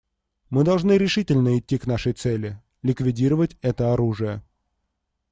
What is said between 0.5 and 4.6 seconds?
должны решительно идти к нашей цели— ликвидировать это оружие.